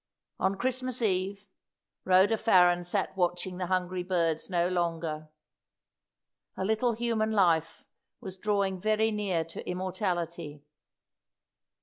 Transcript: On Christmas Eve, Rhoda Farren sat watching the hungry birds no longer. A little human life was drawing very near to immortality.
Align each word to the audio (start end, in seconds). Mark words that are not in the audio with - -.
On 0.39 0.55
Christmas 0.55 0.99
Eve, 1.03 1.47
Rhoda 2.05 2.35
Farren 2.35 2.83
sat 2.83 3.15
watching 3.15 3.59
the 3.59 3.67
hungry 3.67 4.01
birds 4.01 4.49
no 4.49 4.67
longer. 4.67 5.29
A 6.57 6.65
little 6.65 6.93
human 6.93 7.29
life 7.29 7.85
was 8.19 8.35
drawing 8.35 8.81
very 8.81 9.11
near 9.11 9.43
to 9.45 9.69
immortality. 9.69 10.63